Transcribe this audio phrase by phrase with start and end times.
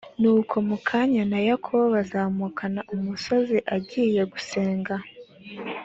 [0.21, 4.95] nuko mu kanya na yakobo bazamukana umusozi agiye gusenga